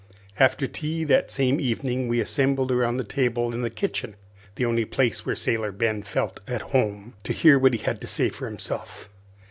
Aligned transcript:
After 0.39 0.65
tea, 0.65 1.03
that 1.03 1.29
same 1.29 1.59
evening, 1.59 2.07
we 2.07 2.19
assembled 2.19 2.71
around 2.71 2.97
the 2.97 3.03
table 3.03 3.53
in 3.53 3.61
the 3.61 3.69
kitchen 3.69 4.15
the 4.55 4.65
only 4.65 4.83
place 4.83 5.27
where 5.27 5.35
Sailor 5.35 5.71
Ben 5.71 6.01
felt 6.01 6.39
at 6.47 6.63
home 6.73 7.13
to 7.23 7.31
hear 7.31 7.59
what 7.59 7.75
he 7.75 7.79
had 7.81 8.01
to 8.01 8.07
say 8.07 8.29
for 8.29 8.47
himself. 8.47 9.09